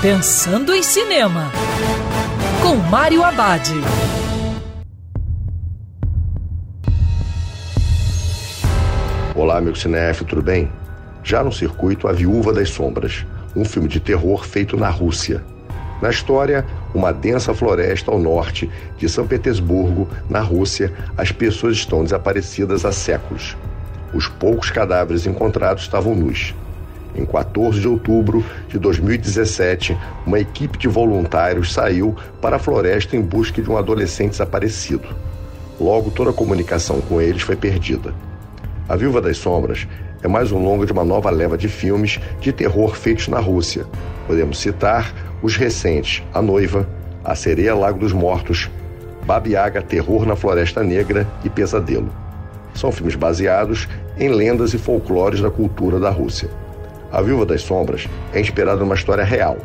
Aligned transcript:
Pensando 0.00 0.72
em 0.72 0.80
Cinema, 0.80 1.50
com 2.62 2.76
Mário 2.76 3.24
Abad. 3.24 3.68
Olá, 9.34 9.60
meu 9.60 9.74
cinef, 9.74 10.24
tudo 10.24 10.40
bem? 10.40 10.70
Já 11.24 11.42
no 11.42 11.50
circuito 11.50 12.06
A 12.06 12.12
Viúva 12.12 12.52
das 12.52 12.70
Sombras, 12.70 13.26
um 13.56 13.64
filme 13.64 13.88
de 13.88 13.98
terror 13.98 14.44
feito 14.46 14.76
na 14.76 14.88
Rússia. 14.88 15.42
Na 16.00 16.10
história, 16.10 16.64
uma 16.94 17.12
densa 17.12 17.52
floresta 17.52 18.12
ao 18.12 18.20
norte 18.20 18.70
de 18.98 19.08
São 19.08 19.26
Petersburgo, 19.26 20.08
na 20.30 20.38
Rússia, 20.38 20.92
as 21.16 21.32
pessoas 21.32 21.76
estão 21.76 22.04
desaparecidas 22.04 22.84
há 22.84 22.92
séculos. 22.92 23.56
Os 24.14 24.28
poucos 24.28 24.70
cadáveres 24.70 25.26
encontrados 25.26 25.82
estavam 25.82 26.14
nus. 26.14 26.54
Em 27.14 27.24
14 27.24 27.80
de 27.80 27.88
outubro 27.88 28.44
de 28.68 28.78
2017, 28.78 29.96
uma 30.26 30.38
equipe 30.38 30.78
de 30.78 30.88
voluntários 30.88 31.72
saiu 31.72 32.14
para 32.40 32.56
a 32.56 32.58
floresta 32.58 33.16
em 33.16 33.22
busca 33.22 33.60
de 33.60 33.70
um 33.70 33.76
adolescente 33.76 34.32
desaparecido. 34.32 35.08
Logo, 35.80 36.10
toda 36.10 36.30
a 36.30 36.34
comunicação 36.34 37.00
com 37.00 37.20
eles 37.20 37.42
foi 37.42 37.56
perdida. 37.56 38.14
A 38.88 38.96
Viúva 38.96 39.20
das 39.20 39.36
Sombras 39.38 39.86
é 40.22 40.28
mais 40.28 40.50
um 40.50 40.58
longo 40.58 40.84
de 40.84 40.92
uma 40.92 41.04
nova 41.04 41.30
leva 41.30 41.56
de 41.56 41.68
filmes 41.68 42.18
de 42.40 42.52
terror 42.52 42.96
feitos 42.96 43.28
na 43.28 43.38
Rússia. 43.38 43.86
Podemos 44.26 44.58
citar 44.58 45.12
os 45.42 45.56
recentes 45.56 46.22
A 46.34 46.42
Noiva, 46.42 46.88
A 47.24 47.34
Sereia 47.34 47.74
Lago 47.74 47.98
dos 47.98 48.12
Mortos, 48.12 48.68
Babiaga 49.24 49.82
Terror 49.82 50.26
na 50.26 50.34
Floresta 50.34 50.82
Negra 50.82 51.26
e 51.44 51.48
Pesadelo. 51.48 52.10
São 52.74 52.90
filmes 52.90 53.14
baseados 53.14 53.88
em 54.18 54.28
lendas 54.28 54.74
e 54.74 54.78
folclores 54.78 55.40
da 55.40 55.50
cultura 55.50 56.00
da 56.00 56.10
Rússia. 56.10 56.48
A 57.10 57.22
Viúva 57.22 57.46
das 57.46 57.62
Sombras 57.62 58.06
é 58.34 58.40
inspirada 58.40 58.80
numa 58.80 58.94
história 58.94 59.24
real. 59.24 59.56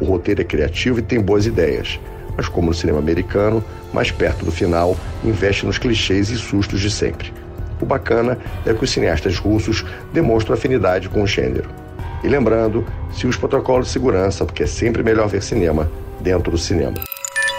O 0.00 0.04
roteiro 0.04 0.40
é 0.40 0.44
criativo 0.44 0.98
e 0.98 1.02
tem 1.02 1.20
boas 1.20 1.46
ideias, 1.46 2.00
mas 2.36 2.48
como 2.48 2.68
no 2.68 2.74
cinema 2.74 2.98
americano, 2.98 3.62
mais 3.92 4.10
perto 4.10 4.44
do 4.44 4.50
final, 4.50 4.96
investe 5.22 5.64
nos 5.64 5.78
clichês 5.78 6.30
e 6.30 6.36
sustos 6.36 6.80
de 6.80 6.90
sempre. 6.90 7.32
O 7.80 7.86
bacana 7.86 8.36
é 8.66 8.74
que 8.74 8.82
os 8.82 8.90
cineastas 8.90 9.38
russos 9.38 9.84
demonstram 10.12 10.54
afinidade 10.54 11.08
com 11.08 11.22
o 11.22 11.26
gênero. 11.26 11.68
E 12.24 12.28
lembrando, 12.28 12.84
se 13.12 13.26
os 13.26 13.36
protocolos 13.36 13.86
de 13.86 13.92
segurança, 13.92 14.44
porque 14.44 14.64
é 14.64 14.66
sempre 14.66 15.02
melhor 15.02 15.28
ver 15.28 15.42
cinema 15.42 15.90
dentro 16.20 16.50
do 16.50 16.58
cinema. 16.58 16.94